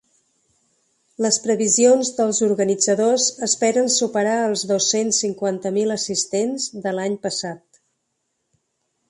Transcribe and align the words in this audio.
Les 1.25 1.35
previsions 1.43 2.09
dels 2.19 2.39
organitzadors 2.47 3.27
esperen 3.49 3.93
superar 3.97 4.33
els 4.47 4.65
dos-cents 4.73 5.21
cinquanta 5.27 5.75
mil 5.77 5.95
assistents 5.99 6.67
de 6.89 6.97
l’any 6.99 7.21
passat. 7.29 7.83